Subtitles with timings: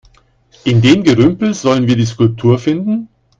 [0.65, 3.07] In dem Gerümpel sollen wir die Skulptur finden?